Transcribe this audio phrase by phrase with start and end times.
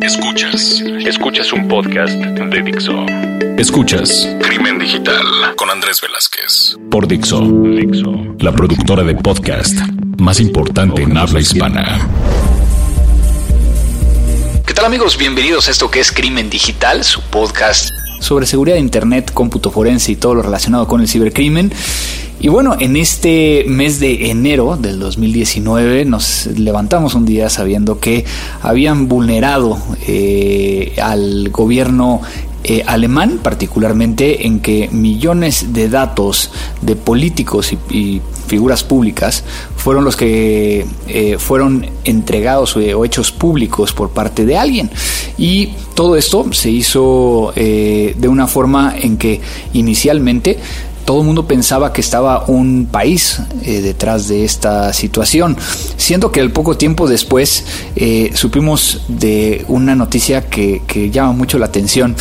[0.00, 0.80] Escuchas.
[1.04, 3.04] Escuchas un podcast de Dixo.
[3.58, 5.24] Escuchas Crimen Digital
[5.56, 6.76] con Andrés Velázquez.
[6.88, 7.40] Por Dixo.
[7.40, 8.36] Dixo.
[8.38, 9.76] La productora de podcast
[10.18, 12.08] más importante en habla hispana.
[14.64, 15.18] ¿Qué tal amigos?
[15.18, 17.90] Bienvenidos a esto que es Crimen Digital, su podcast
[18.20, 21.72] sobre seguridad de Internet, cómputo forense y todo lo relacionado con el cibercrimen.
[22.42, 28.24] Y bueno, en este mes de enero del 2019 nos levantamos un día sabiendo que
[28.62, 32.22] habían vulnerado eh, al gobierno
[32.64, 36.50] eh, alemán, particularmente en que millones de datos
[36.80, 39.44] de políticos y, figuras públicas
[39.76, 44.90] fueron los que eh, fueron entregados o, hechos públicos por parte de alguien.
[45.38, 49.40] Y todo esto se hizo de una forma en que
[49.72, 50.58] inicialmente
[51.10, 55.56] todo el mundo pensaba que estaba un país eh, detrás de esta situación,
[55.96, 57.64] siendo que al poco tiempo después
[57.96, 62.14] eh, supimos de una noticia que, que llama mucho la atención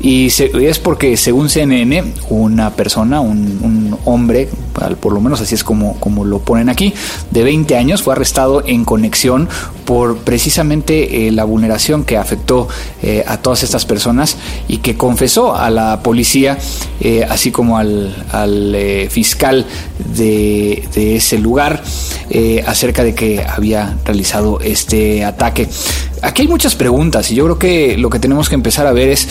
[0.00, 4.48] y es porque según CNN, una persona, un, hombre,
[5.00, 6.94] por lo menos así es como, como lo ponen aquí,
[7.30, 9.48] de 20 años, fue arrestado en conexión
[9.84, 12.68] por precisamente eh, la vulneración que afectó
[13.02, 14.36] eh, a todas estas personas
[14.68, 16.58] y que confesó a la policía,
[17.00, 18.14] eh, así como al,
[19.10, 19.66] fiscal
[20.14, 21.82] de, de, ese lugar,
[22.66, 25.68] acerca de que había realizado este ataque.
[26.22, 29.08] Aquí hay muchas preguntas y yo creo que lo que tenemos que empezar a ver
[29.08, 29.28] es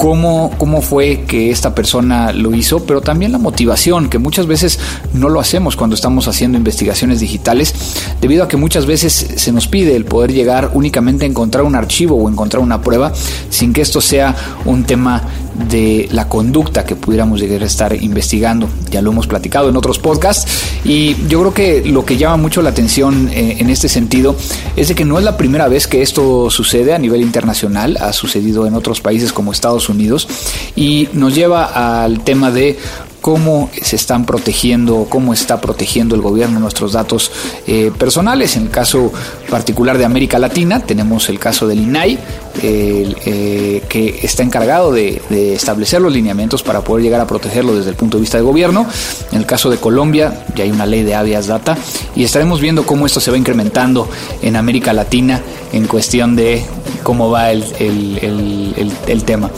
[0.00, 4.78] cómo, cómo fue que esta persona lo hizo, pero también la motivación, que muchas veces
[5.12, 7.74] no lo hacemos cuando estamos haciendo investigaciones digitales,
[8.18, 11.74] debido a que muchas veces se nos pide el poder llegar únicamente a encontrar un
[11.74, 13.12] archivo o encontrar una prueba
[13.50, 14.34] sin que esto sea
[14.64, 15.22] un tema
[15.68, 18.68] de la conducta que pudiéramos llegar a estar investigando.
[18.90, 20.50] Ya lo hemos platicado en otros podcasts
[20.84, 24.36] y yo creo que lo que llama mucho la atención eh, en este sentido
[24.76, 28.14] es de que no es la primera vez que esto sucede a nivel internacional, ha
[28.14, 30.28] sucedido en otros países como Estados Unidos
[30.76, 32.78] y nos lleva al tema de
[33.20, 37.30] cómo se están protegiendo, cómo está protegiendo el gobierno nuestros datos
[37.66, 38.56] eh, personales.
[38.56, 39.12] En el caso
[39.48, 42.18] particular de América Latina, tenemos el caso del INAI,
[42.62, 45.20] eh, que está encargado de,
[45.54, 48.86] establecer los lineamientos para poder llegar a protegerlo desde el punto de vista del gobierno.
[49.32, 51.76] En el caso de Colombia, ya hay una ley de habeas data
[52.14, 54.08] y estaremos viendo cómo esto se va incrementando
[54.42, 55.40] en América Latina
[55.72, 56.64] en cuestión de
[57.02, 59.50] cómo va el, tema.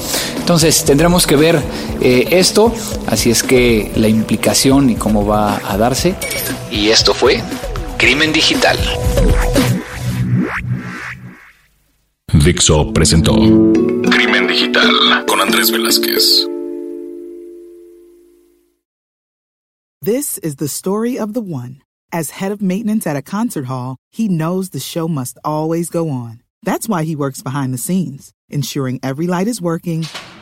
[0.43, 1.63] Entonces tendremos que ver
[2.01, 2.75] eh, esto,
[3.07, 6.17] así es que la implicación y cómo va a darse.
[6.69, 7.41] Y esto fue
[7.97, 8.77] Crimen Digital.
[12.45, 16.49] Dixo presentó Crimen Digital con Andrés Velázquez.
[20.03, 21.83] This is the story of the one.
[22.11, 26.11] As head of maintenance at a concert hall, he knows the show must always go
[26.11, 26.43] on.
[26.65, 30.07] That's why he works behind the scenes, ensuring every light is working,